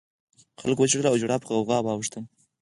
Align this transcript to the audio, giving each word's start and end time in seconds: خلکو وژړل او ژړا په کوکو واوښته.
خلکو 0.61 0.81
وژړل 0.83 1.05
او 1.09 1.19
ژړا 1.21 1.35
په 1.39 1.45
کوکو 1.49 1.75
واوښته. 1.87 2.19